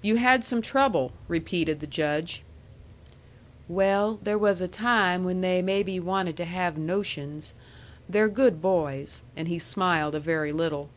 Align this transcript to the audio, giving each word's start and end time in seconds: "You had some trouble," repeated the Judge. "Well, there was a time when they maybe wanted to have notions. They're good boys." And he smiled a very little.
"You 0.00 0.14
had 0.14 0.44
some 0.44 0.62
trouble," 0.62 1.10
repeated 1.26 1.80
the 1.80 1.86
Judge. 1.88 2.42
"Well, 3.66 4.20
there 4.22 4.38
was 4.38 4.60
a 4.60 4.68
time 4.68 5.24
when 5.24 5.40
they 5.40 5.60
maybe 5.60 5.98
wanted 5.98 6.36
to 6.36 6.44
have 6.44 6.78
notions. 6.78 7.52
They're 8.08 8.28
good 8.28 8.62
boys." 8.62 9.22
And 9.36 9.48
he 9.48 9.58
smiled 9.58 10.14
a 10.14 10.20
very 10.20 10.52
little. 10.52 10.88